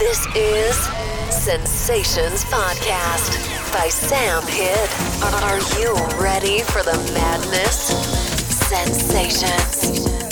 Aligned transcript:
This 0.00 0.26
is 0.34 0.76
Sensations 1.28 2.42
Podcast 2.46 3.36
by 3.70 3.88
Sam 3.90 4.42
Hid. 4.46 4.88
Are 5.42 5.58
you 5.78 5.94
ready 6.18 6.60
for 6.60 6.82
the 6.82 6.96
madness? 7.12 7.88
Sensations. 8.66 10.29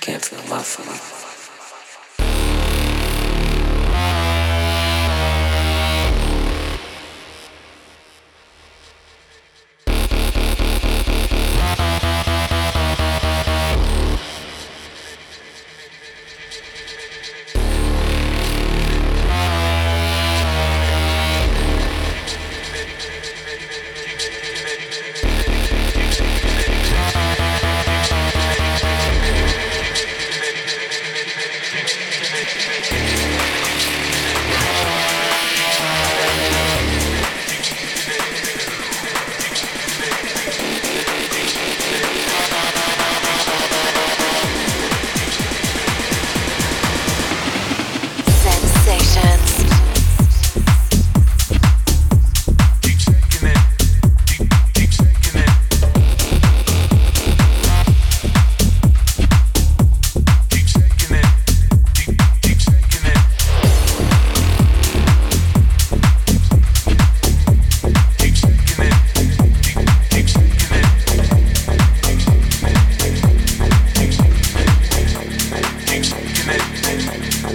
Can't 0.00 0.22
feel 0.22 0.38
my 0.50 0.62
phone. 0.62 1.31
connected. 76.42 77.51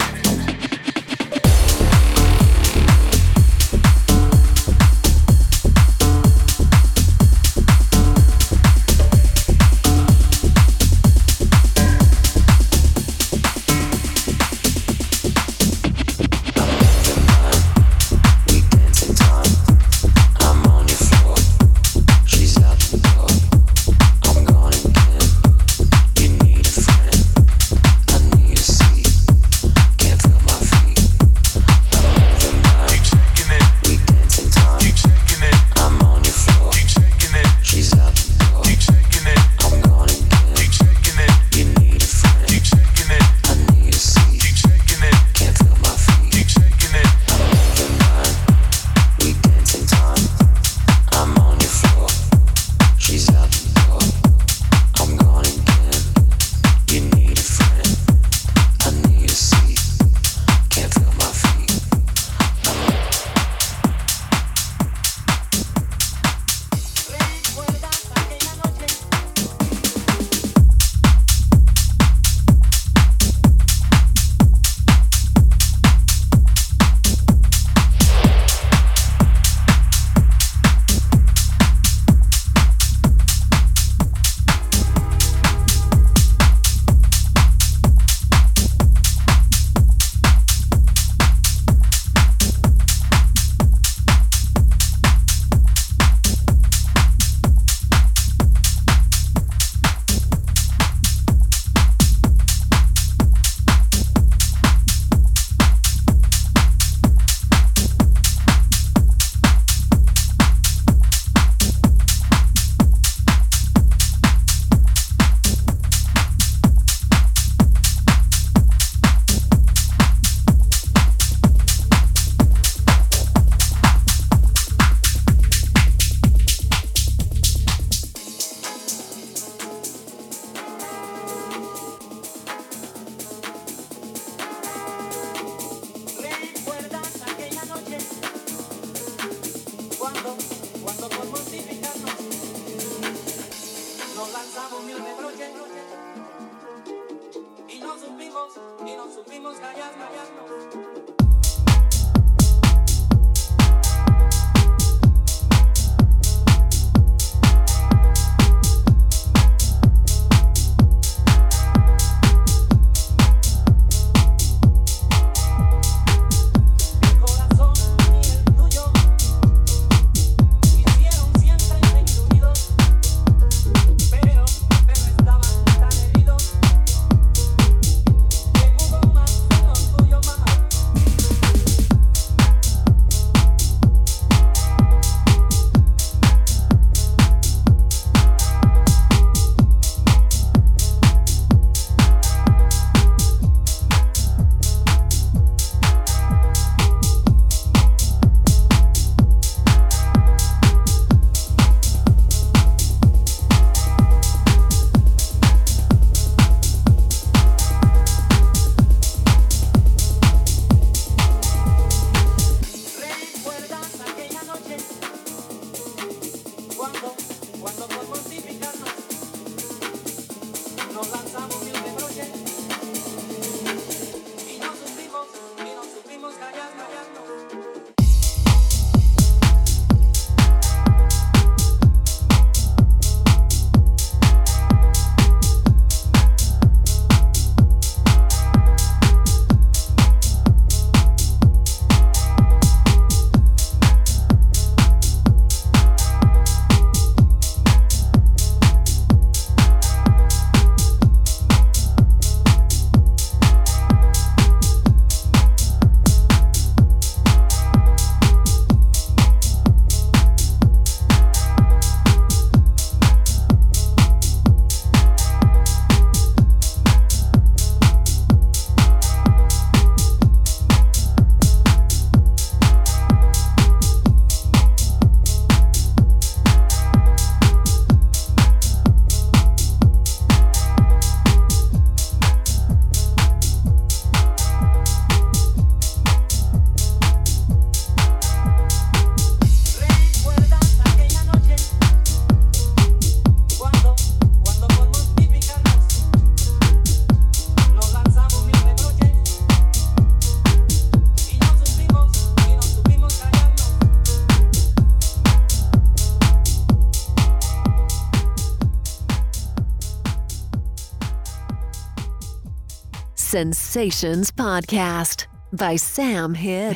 Sensations 313.38 314.31
Podcast 314.31 315.27
by 315.53 315.75
Sam 315.75 316.33
Hid. 316.33 316.75